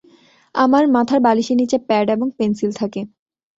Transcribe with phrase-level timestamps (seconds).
[0.55, 3.01] আমার মাথার বালিশের নিচে প্যাড এবং পেনসিল থাকে।